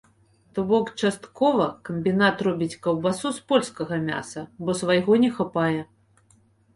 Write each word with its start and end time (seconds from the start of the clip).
То 0.57 0.61
бок, 0.69 0.87
часткова 1.01 1.65
камбінат 1.89 2.41
робіць 2.47 2.79
каўбасу 2.85 3.31
з 3.35 3.43
польскага 3.51 3.99
мяса, 4.07 4.43
бо 4.67 4.71
свайго 4.81 5.19
не 5.25 5.29
хапае. 5.37 5.79